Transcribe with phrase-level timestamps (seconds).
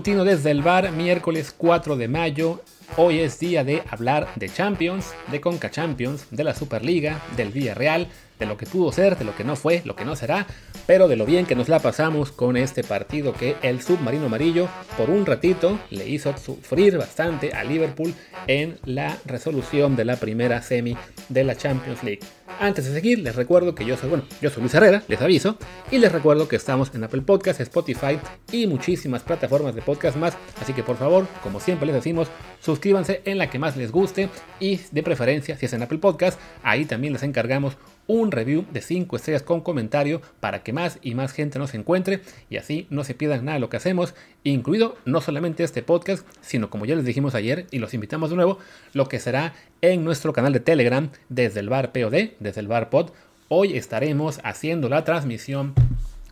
[0.00, 2.62] desde el bar, miércoles 4 de mayo.
[2.96, 8.08] Hoy es día de hablar de Champions, de Conca Champions, de la Superliga, del Villarreal,
[8.38, 10.46] de lo que pudo ser, de lo que no fue, lo que no será,
[10.86, 14.68] pero de lo bien que nos la pasamos con este partido que el submarino amarillo
[14.96, 18.14] por un ratito le hizo sufrir bastante a Liverpool
[18.46, 20.96] en la resolución de la primera semi
[21.28, 22.20] de la Champions League.
[22.60, 25.56] Antes de seguir, les recuerdo que yo soy, bueno, yo soy Luis Herrera, les aviso,
[25.90, 28.18] y les recuerdo que estamos en Apple Podcasts, Spotify
[28.52, 32.28] y muchísimas plataformas de podcast más, así que por favor, como siempre les decimos,
[32.60, 34.28] suscríbanse en la que más les guste
[34.60, 37.76] y de preferencia, si es en Apple Podcast, ahí también les encargamos
[38.06, 42.20] un review de 5 estrellas con comentario para que más y más gente nos encuentre
[42.50, 46.26] y así no se pierdan nada de lo que hacemos, incluido no solamente este podcast,
[46.40, 48.58] sino como ya les dijimos ayer y los invitamos de nuevo,
[48.92, 52.90] lo que será en nuestro canal de Telegram desde el bar POD, desde el bar
[52.90, 53.10] pod.
[53.48, 55.74] Hoy estaremos haciendo la transmisión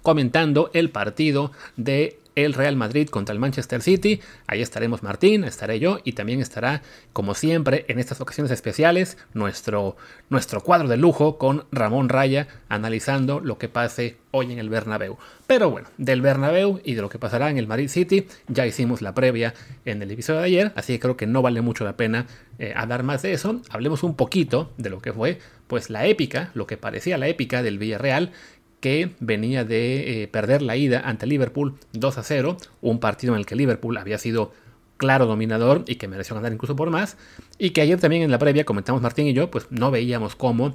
[0.03, 4.21] comentando el partido de el Real Madrid contra el Manchester City.
[4.47, 6.83] Ahí estaremos Martín, estaré yo y también estará,
[7.13, 9.97] como siempre, en estas ocasiones especiales, nuestro,
[10.29, 15.19] nuestro cuadro de lujo con Ramón Raya analizando lo que pase hoy en el Bernabéu.
[15.47, 19.03] Pero bueno, del Bernabéu y de lo que pasará en el Madrid City, ya hicimos
[19.03, 19.55] la previa
[19.85, 22.27] en el episodio de ayer, así que creo que no vale mucho la pena
[22.59, 23.61] eh, hablar más de eso.
[23.71, 27.63] Hablemos un poquito de lo que fue, pues la épica, lo que parecía la épica
[27.63, 28.33] del Villarreal,
[28.81, 33.41] que venía de eh, perder la ida ante Liverpool 2 a 0, un partido en
[33.41, 34.53] el que Liverpool había sido
[34.97, 37.17] claro dominador y que mereció ganar incluso por más,
[37.59, 40.75] y que ayer también en la previa comentamos Martín y yo, pues no veíamos cómo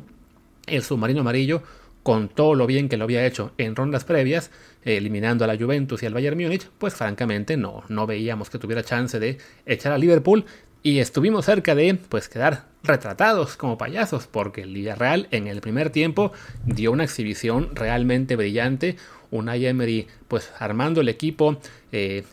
[0.68, 1.62] el submarino amarillo,
[2.06, 4.52] con todo lo bien que lo había hecho en rondas previas,
[4.84, 8.84] eliminando a la Juventus y al Bayern Múnich, pues francamente no, no veíamos que tuviera
[8.84, 10.46] chance de echar a Liverpool
[10.86, 15.90] y estuvimos cerca de pues quedar retratados como payasos porque el Villarreal en el primer
[15.90, 16.32] tiempo
[16.64, 18.96] dio una exhibición realmente brillante,
[19.32, 21.58] un Emery pues armando el equipo,
[21.92, 22.24] eh,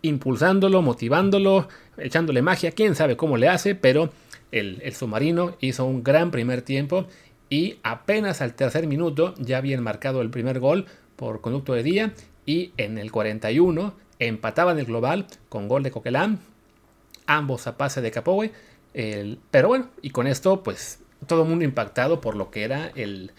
[0.00, 1.68] impulsándolo, motivándolo,
[1.98, 4.08] echándole magia, quién sabe cómo le hace, pero
[4.50, 7.06] el, el submarino hizo un gran primer tiempo
[7.50, 10.86] y apenas al tercer minuto ya habían marcado el primer gol
[11.16, 12.14] por conducto de día
[12.46, 16.38] y en el 41 empataban el global con gol de Coquelin
[17.26, 18.50] ambos a pase de Capowe.
[19.50, 23.32] pero bueno, y con esto, pues todo el mundo impactado por lo que era el,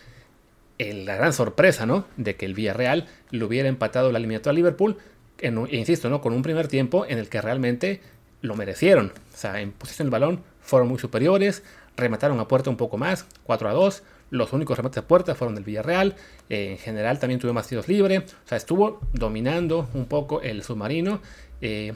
[0.78, 2.06] la gran sorpresa, ¿no?
[2.18, 4.98] De que el Villarreal le hubiera empatado la eliminatoria a Liverpool,
[5.40, 6.22] en, insisto, ¿no?
[6.22, 8.02] Con un primer tiempo en el que realmente
[8.42, 9.14] lo merecieron.
[9.34, 11.64] O sea, en posición del balón fueron muy superiores,
[11.98, 14.04] remataron a puerta un poco más, 4 a 2.
[14.30, 16.16] Los únicos remates a puerta fueron del Villarreal.
[16.48, 18.34] en general también tuvo más tiros libres.
[18.46, 21.22] O sea, estuvo dominando un poco el submarino.
[21.60, 21.94] Eh,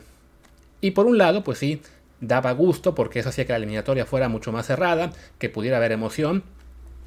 [0.81, 1.81] y por un lado, pues sí,
[2.22, 5.91] daba gusto porque eso hacía que la eliminatoria fuera mucho más cerrada, que pudiera haber
[5.91, 6.44] emoción.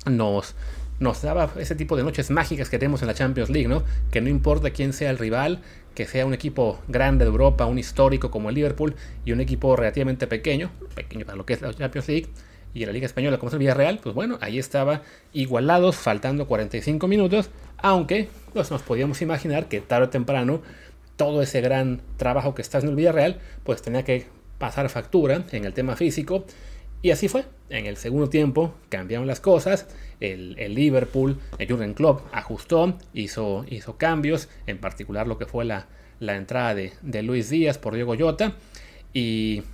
[0.06, 0.54] Nos,
[1.00, 3.82] nos daba ese tipo de noches mágicas que tenemos en la Champions League, ¿no?
[4.10, 5.60] Que no importa quién sea el rival,
[5.94, 9.74] que sea un equipo grande de Europa, un histórico como el Liverpool y un equipo
[9.76, 12.28] relativamente pequeño, pequeño para lo que es la Champions League
[12.74, 15.02] y la Liga Española como es el Villarreal, pues bueno, ahí estaba
[15.32, 20.62] igualados, faltando 45 minutos, aunque pues nos podíamos imaginar que tarde o temprano
[21.18, 25.64] todo ese gran trabajo que está en el Villarreal, pues tenía que pasar factura en
[25.64, 26.46] el tema físico.
[27.02, 27.44] Y así fue.
[27.70, 29.88] En el segundo tiempo cambiaron las cosas.
[30.20, 35.88] El, Liverpool, el Jurgen Klopp ajustó, hizo, hizo cambios, en particular lo que fue la,
[36.20, 38.54] la entrada de, Luis Díaz por Diego Llota.
[39.12, 39.64] Y,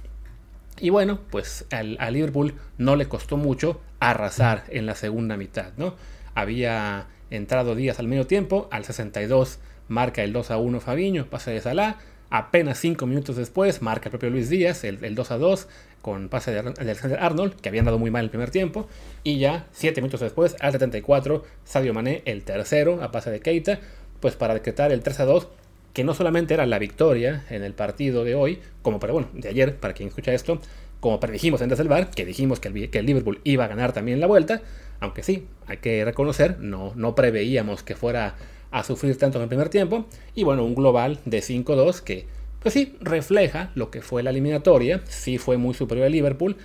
[0.80, 5.72] y bueno, pues al, a Liverpool no le costó mucho arrasar en la segunda mitad.
[5.76, 5.94] ¿no?
[6.34, 9.58] Había entrado Díaz al medio tiempo, al 62
[9.88, 11.96] marca el 2 a 1 Fabiño, pase de Salah.
[12.30, 15.68] Apenas 5 minutos después marca el propio Luis Díaz el, 2 a 2
[16.02, 18.88] con pase de Alexander Arnold, que había andado muy mal el primer tiempo.
[19.22, 23.80] Y ya 7 minutos después, al 74, Sadio Mané el tercero a pase de Keita,
[24.20, 25.48] pues para decretar el 3 a 2
[25.94, 29.48] que no solamente era la victoria en el partido de hoy, como para, bueno, de
[29.48, 30.60] ayer, para quien escucha esto,
[30.98, 33.92] como predijimos en el bar, que dijimos que el, que el, Liverpool iba a ganar
[33.92, 34.60] también la vuelta,
[35.00, 38.34] aunque sí, hay que reconocer, no, no preveíamos que fuera
[38.74, 40.04] a sufrir tanto en el primer tiempo.
[40.34, 42.26] Y bueno, un global de 5-2 que,
[42.58, 45.00] pues sí, refleja lo que fue la eliminatoria.
[45.06, 46.56] Sí fue muy superior a Liverpool.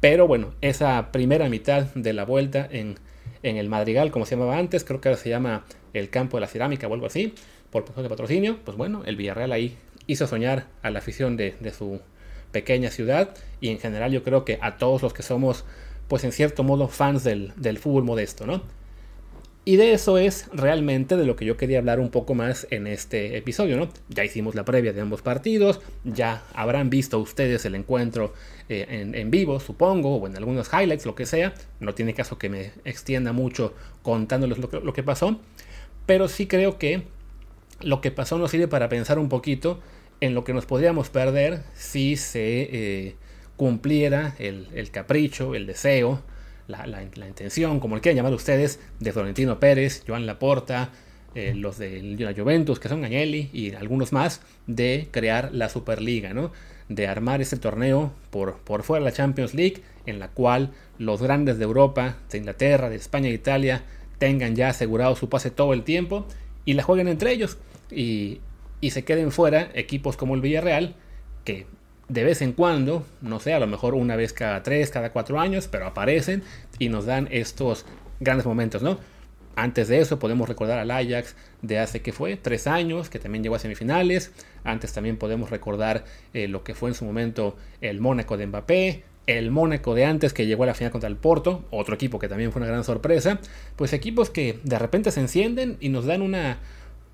[0.00, 3.00] Pero bueno, esa primera mitad de la vuelta en,
[3.42, 6.42] en el Madrigal, como se llamaba antes, creo que ahora se llama el campo de
[6.42, 7.34] la cerámica o algo así,
[7.70, 8.58] por de patrocinio.
[8.64, 9.76] Pues bueno, el Villarreal ahí
[10.06, 12.00] hizo soñar a la afición de, de su
[12.52, 15.64] pequeña ciudad y en general yo creo que a todos los que somos
[16.06, 18.62] pues en cierto modo fans del, del fútbol modesto, ¿no?
[19.68, 22.86] Y de eso es realmente de lo que yo quería hablar un poco más en
[22.86, 23.88] este episodio, ¿no?
[24.08, 28.32] Ya hicimos la previa de ambos partidos, ya habrán visto ustedes el encuentro
[28.68, 31.52] eh, en, vivo, supongo, o en algunos highlights, lo que sea.
[31.80, 33.74] No tiene caso que me extienda mucho
[34.04, 35.40] contándoles lo que, pasó,
[36.06, 37.02] pero sí creo que
[37.80, 39.80] lo que pasó nos sirve para pensar un poquito
[40.20, 42.68] en lo que nos podríamos perder si se
[43.08, 43.16] eh,
[43.56, 46.22] cumpliera el, capricho, el deseo,
[46.66, 50.90] la, intención, como le quieran llamar ustedes, de Florentino Pérez, Joan Laporta,
[51.34, 56.32] eh, los de la Juventus, que son Agnelli y algunos más, de crear la Superliga,
[56.32, 56.52] ¿no?
[56.88, 61.20] De armar ese torneo por, por fuera de la Champions League, en la cual los
[61.20, 63.82] grandes de Europa, de Inglaterra, de España e Italia,
[64.18, 66.26] tengan ya asegurado su pase todo el tiempo
[66.64, 67.58] y la jueguen entre ellos.
[67.90, 68.40] Y,
[68.80, 70.94] y se queden fuera equipos como el Villarreal,
[71.44, 71.66] que
[72.08, 75.40] de vez en cuando, no sé, a lo mejor una vez cada tres, cada cuatro
[75.40, 76.42] años, pero aparecen
[76.78, 77.84] y nos dan estos
[78.20, 78.98] grandes momentos, ¿no?
[79.56, 83.42] Antes de eso podemos recordar al Ajax de hace que fue tres años, que también
[83.42, 84.30] llegó a semifinales.
[84.64, 86.04] Antes también podemos recordar
[86.34, 90.34] eh, lo que fue en su momento el Mónaco de Mbappé, el Mónaco de antes
[90.34, 92.84] que llegó a la final contra el Porto, otro equipo que también fue una gran
[92.84, 93.40] sorpresa.
[93.76, 96.58] Pues equipos que de repente se encienden y nos dan una,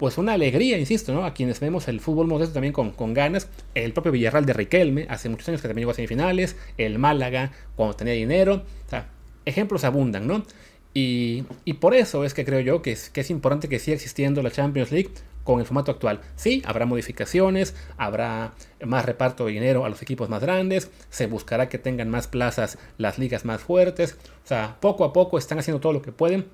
[0.02, 1.25] pues una alegría, insisto, ¿no?
[1.25, 3.46] A quienes vemos el fútbol modesto también con, con, ganas.
[3.72, 6.56] El propio Villarreal de Riquelme, hace muchos años que también llegó a semifinales.
[6.76, 8.64] El Málaga, cuando tenía dinero.
[8.84, 9.06] O sea,
[9.44, 10.44] ejemplos abundan, ¿no?
[10.93, 11.44] Y,
[11.78, 14.50] por eso es que creo yo que es, que es importante que siga existiendo la
[14.50, 15.10] Champions League
[15.44, 16.20] con el formato actual.
[16.34, 18.54] Sí, habrá modificaciones, habrá
[18.84, 22.76] más reparto de dinero a los equipos más grandes, se buscará que tengan más plazas
[22.99, 24.16] las ligas más fuertes.
[24.44, 26.46] O sea, poco a poco están haciendo todo lo que pueden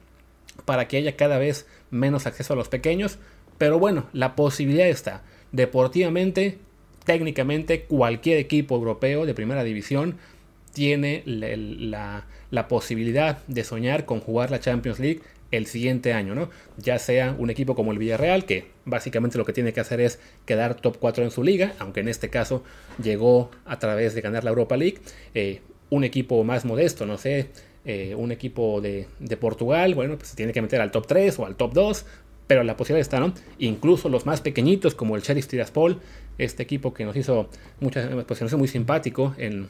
[0.65, 3.19] para que haya cada vez menos acceso a los pequeños.
[3.59, 5.23] Pero bueno, la posibilidad está.
[5.53, 6.59] Deportivamente,
[7.05, 10.17] técnicamente, cualquier equipo europeo de primera división
[10.73, 12.25] tiene la,
[12.69, 15.21] posibilidad de soñar con jugar la Champions League
[15.51, 16.51] el siguiente año, ¿no?
[16.77, 20.21] Ya sea un equipo como el Villarreal, que básicamente lo que tiene que hacer es
[20.45, 22.63] quedar top 4 en su liga, aunque en este caso
[23.03, 24.99] llegó a través de ganar la Europa League,
[25.35, 27.49] eh, un equipo más modesto, no sé,
[27.85, 29.07] eh, un equipo de,
[29.41, 32.07] Portugal, bueno, pues se tiene que meter al top 3 o al top 2,
[32.49, 33.33] pero la posibilidad está, ¿no?
[33.59, 36.01] Incluso los más pequeñitos, como el Sheriff Tiraspol,
[36.39, 37.49] este equipo que nos hizo,
[37.79, 39.69] muchas, pues nos hizo muy simpático en,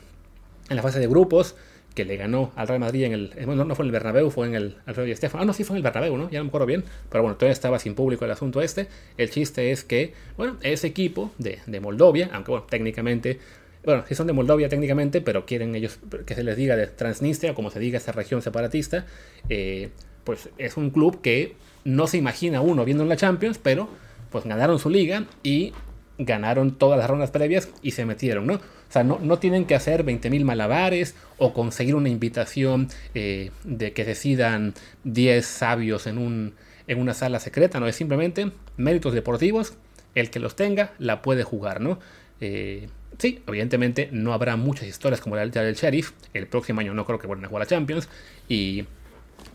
[0.70, 1.54] en la fase de grupos,
[1.94, 3.32] que le ganó al Real Madrid en el.
[3.36, 5.40] Eh, bueno, no fue en el Bernabéu, fue en el Alfredo y Estefan.
[5.40, 6.30] Ah, no, sí fue en el Bernabéu, ¿no?
[6.30, 6.84] Ya no me acuerdo bien.
[7.10, 8.86] Pero bueno, todavía estaba sin público el asunto este.
[9.16, 13.40] El chiste es que, bueno, ese equipo de, de Moldovia, aunque bueno, técnicamente.
[13.84, 17.54] Bueno, sí son de Moldovia técnicamente, pero quieren ellos que se les diga de Transnistria,
[17.54, 19.06] como se diga esa región separatista.
[19.48, 19.88] Eh,
[20.28, 23.88] pues es un club que no se imagina uno viendo en la Champions, pero
[24.28, 25.72] pues ganaron su liga y
[26.18, 28.56] ganaron todas las rondas previas y se metieron, ¿no?
[28.56, 33.94] O sea, no, no tienen que hacer 20.000 malabares o conseguir una invitación eh, de
[33.94, 36.52] que decidan 10 sabios en, un,
[36.88, 39.78] en una sala secreta, no es simplemente méritos deportivos,
[40.14, 42.00] el que los tenga la puede jugar, ¿no?
[42.42, 47.06] Eh, sí, evidentemente no habrá muchas historias como la del Sheriff, el próximo año no
[47.06, 48.10] creo que vuelvan a jugar a Champions
[48.46, 48.84] y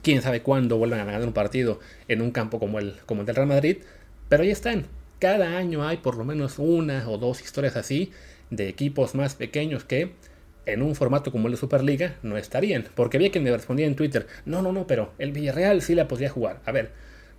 [0.02, 3.28] quién sabe cuándo vuelvan a ganar un partido en un campo como el, como el
[3.28, 3.78] del Real Madrid,
[4.30, 4.86] pero ahí están,
[5.20, 8.12] cada año hay por lo menos una o dos historias así
[8.50, 10.12] de equipos más pequeños que
[10.66, 12.86] en un formato como el de Superliga no estarían.
[12.96, 16.08] Porque había quien me respondía en Twitter, no, no, no, pero el Villarreal sí la
[16.08, 16.62] podría jugar.
[16.66, 16.92] A ver,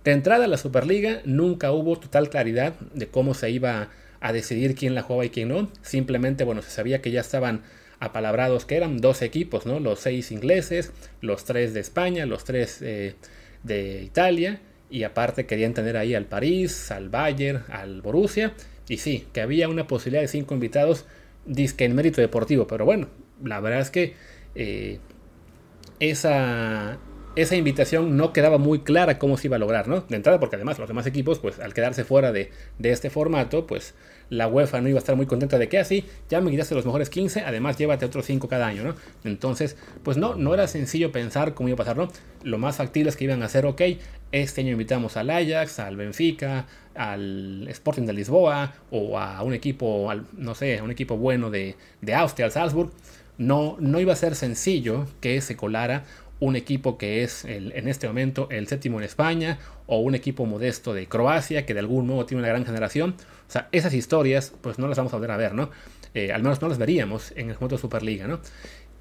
[0.03, 4.75] de entrada a la Superliga nunca hubo total claridad de cómo se iba a decidir
[4.75, 5.69] quién la jugaba y quién no.
[5.81, 7.61] Simplemente, bueno, se sabía que ya estaban
[7.99, 9.79] apalabrados que eran dos equipos, ¿no?
[9.79, 13.15] Los seis ingleses, los tres de España, los tres eh,
[13.63, 18.53] de Italia y aparte querían tener ahí al París, al Bayern, al Borussia.
[18.87, 21.05] Y sí, que había una posibilidad de cinco invitados,
[21.45, 22.67] disque en mérito deportivo.
[22.67, 23.07] Pero bueno,
[23.43, 24.13] la verdad es que
[24.53, 24.99] eh,
[25.99, 26.97] esa,
[27.35, 30.01] esa invitación no quedaba muy clara cómo se iba a lograr, ¿no?
[30.01, 33.67] De entrada, porque además los demás equipos, pues al quedarse fuera de, de este formato,
[33.67, 33.93] pues
[34.29, 36.75] la UEFA no iba a estar muy contenta de que así, ah, ya me quitaste
[36.75, 38.95] los mejores 15, además llévate otros 5 cada año, ¿no?
[39.23, 42.07] Entonces, pues no, no era sencillo pensar cómo iba a pasar, ¿no?
[42.43, 43.81] Lo más factible es que iban a hacer, ok,
[44.31, 46.65] este año invitamos al Ajax, al Benfica,
[46.95, 51.75] al Sporting de Lisboa o a un equipo, no sé, a un equipo bueno de,
[52.01, 52.91] de Austria, al Salzburg.
[53.37, 56.05] No, no iba a ser sencillo que se colara
[56.39, 60.93] un equipo que es en este momento el séptimo en España o un equipo modesto
[60.93, 63.15] de Croacia que de algún modo tiene una gran generación.
[63.47, 65.69] O sea, esas historias pues no las vamos a volver a ver, ¿no?
[66.13, 68.39] Eh, al menos no las veríamos en el modo Superliga, ¿no?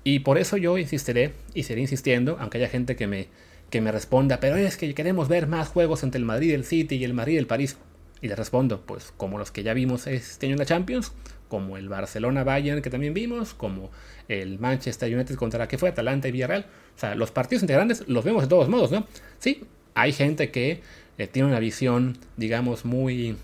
[0.04, 3.28] Y por eso yo insistiré y seguiré insistiendo, aunque haya gente que me,
[3.70, 6.96] que me responda, pero es que queremos ver más juegos entre el Madrid, el City
[6.96, 7.78] y el Madrid, el París.
[8.20, 11.12] Y le respondo, pues como los que ya vimos este año en la Champions,
[11.48, 13.90] como el Barcelona-Bayern que también vimos, como
[14.28, 16.66] el Manchester United contra la que fue Atalanta y Villarreal.
[16.96, 19.06] O sea, los partidos entre grandes los vemos de todos modos, ¿no?
[19.38, 20.80] Sí, hay gente que
[21.18, 23.36] eh, tiene una visión, digamos, muy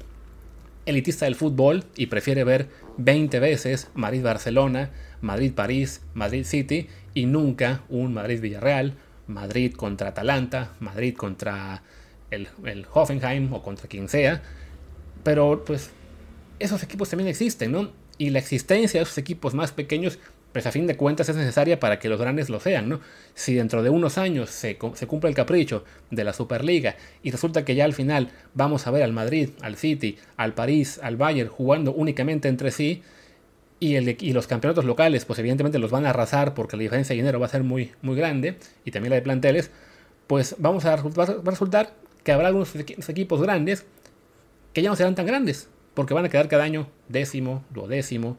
[0.87, 4.91] elitista del fútbol y prefiere ver 20 veces Madrid-Barcelona,
[5.21, 8.95] Madrid-París, Madrid-City y nunca un Madrid-Villarreal,
[9.27, 11.83] Madrid contra Atalanta, Madrid contra
[12.31, 14.43] el, el Hoffenheim o contra quien sea.
[15.23, 15.91] Pero pues
[16.61, 17.91] esos equipos también existen, ¿no?
[18.19, 20.19] Y la existencia de esos equipos más pequeños,
[20.53, 23.01] pues a fin de cuentas es necesaria para que los grandes lo sean, ¿no?
[23.35, 27.75] Si dentro de unos años se, cumple el capricho de la Superliga y resulta que
[27.75, 31.93] ya al final vamos a ver al Madrid, al City, al París, al Bayern jugando
[31.93, 33.03] únicamente entre sí,
[33.83, 37.41] y, los campeonatos locales, pues evidentemente los van a arrasar porque la diferencia de dinero
[37.41, 39.71] va a ser muy, muy grande, y también la de planteles,
[40.27, 43.87] pues vamos va a resultar que habrá algunos equipos grandes
[44.75, 48.37] que ya no serán tan grandes, porque van a quedar cada año décimo, duodécimo,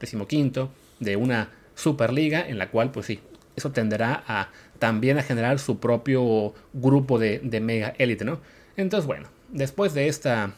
[0.00, 0.70] decimoquinto
[1.00, 3.20] de una superliga en la cual, pues sí,
[3.56, 8.40] eso tenderá a también a generar su propio grupo de, mega élite, ¿no?
[8.76, 10.54] Entonces, bueno, después de esta,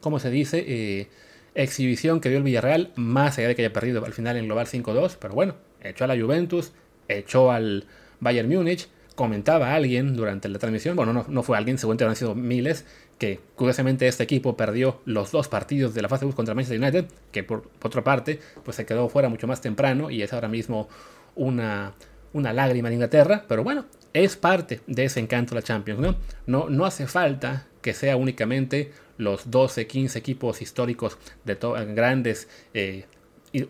[0.00, 0.64] ¿cómo se dice?
[0.66, 1.08] Eh,
[1.54, 4.66] exhibición que dio el Villarreal, más allá de que haya perdido al final en Global
[4.66, 6.72] 5-2, pero bueno, echó a la Juventus,
[7.08, 7.86] echó al
[8.20, 12.34] Bayern Múnich, comentaba alguien durante la transmisión, bueno, no, no fue alguien, seguramente han sido
[12.34, 12.84] miles,
[13.18, 17.06] que curiosamente este equipo perdió los dos partidos de la fase 2 contra Manchester United,
[17.30, 20.88] que por, otra parte, pues se quedó fuera mucho más temprano y es ahora mismo
[21.36, 21.94] una,
[22.32, 26.16] una lágrima en Inglaterra, pero bueno, es parte de ese encanto de la Champions, ¿no?
[26.46, 31.56] No, no hace falta que sea únicamente los 12, 15 equipos históricos de
[31.94, 33.04] grandes, eh,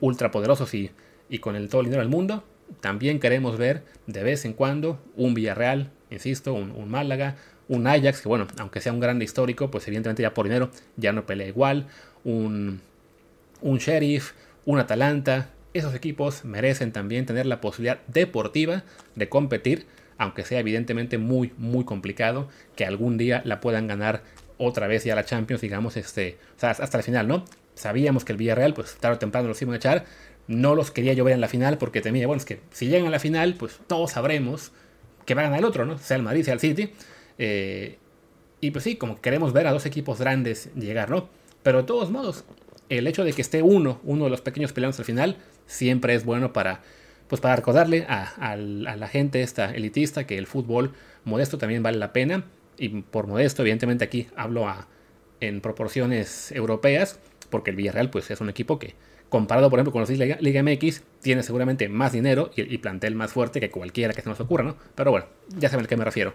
[0.00, 0.90] ultrapoderosos y,
[1.28, 2.44] y con el todo el dinero del mundo,
[2.80, 7.36] también queremos ver de vez en cuando un Villarreal, insisto, un, Málaga,
[7.68, 11.12] un Ajax, que bueno, aunque sea un grande histórico, pues evidentemente ya por dinero ya
[11.12, 11.86] no pelea igual,
[12.24, 12.80] un,
[13.60, 14.32] un Sheriff,
[14.64, 18.84] un Atalanta, esos equipos merecen también tener la posibilidad deportiva
[19.16, 19.86] de competir,
[20.18, 24.22] aunque sea evidentemente muy, muy complicado que algún día la puedan ganar
[24.56, 27.44] otra vez ya la Champions, digamos, este, hasta el final, ¿no?
[27.74, 30.04] Sabíamos que el Villarreal, pues tarde o temprano los iban a echar,
[30.46, 33.06] no los quería yo ver en la final porque temía, bueno, es que si llegan
[33.08, 34.72] a la final, pues todos sabremos
[35.24, 35.98] que va a ganar el otro, ¿no?
[35.98, 36.92] Sea el Madrid, sea el City.
[37.38, 37.98] Eh,
[38.60, 41.28] y pues sí, como queremos ver a dos equipos grandes llegar, ¿no?
[41.62, 42.44] Pero de todos modos,
[42.88, 46.24] el hecho de que esté uno, uno de los pequeños peleando al final, siempre es
[46.24, 46.82] bueno para,
[47.28, 50.92] pues para recordarle a, la gente esta elitista que el fútbol
[51.24, 52.44] modesto también vale la pena.
[52.76, 54.88] Y por modesto, evidentemente aquí hablo a,
[55.40, 58.94] en proporciones europeas, porque el Villarreal pues es un equipo que
[59.28, 63.32] comparado por ejemplo con los Liga, Liga MX, tiene seguramente más dinero y, plantel más
[63.32, 64.76] fuerte que cualquiera que se nos ocurra, ¿no?
[64.94, 65.26] Pero bueno,
[65.58, 66.34] ya saben a qué me refiero.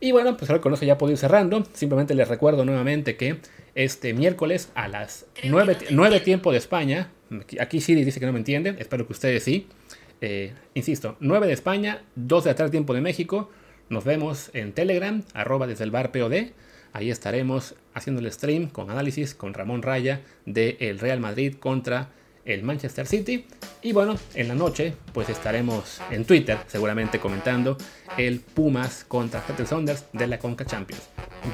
[0.00, 1.62] Y bueno, pues ahora con eso ya puedo ir cerrando.
[1.74, 3.40] Simplemente les recuerdo nuevamente que
[3.74, 7.10] este miércoles a las 9, 9 tiempo de España,
[7.60, 9.68] aquí Siri dice que no me entienden, espero que ustedes sí.
[10.22, 13.50] Eh, insisto, 9 de España, 2 de atrás tiempo de México.
[13.90, 16.52] Nos vemos en Telegram, arroba desde el bar POD.
[16.92, 22.10] Ahí estaremos haciendo el stream con análisis con Ramón Raya de el Real Madrid contra
[22.44, 23.46] el Manchester City.
[23.82, 27.76] Y bueno, en la noche pues estaremos en Twitter seguramente comentando
[28.16, 31.02] el Pumas contra Seattle Saunders de la Conca Champions.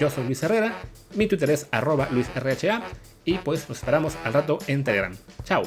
[0.00, 0.74] Yo soy Luis Herrera,
[1.14, 2.82] mi Twitter es arroba LuisRHA
[3.24, 5.14] y pues nos esperamos al rato en Telegram.
[5.44, 5.62] Chao.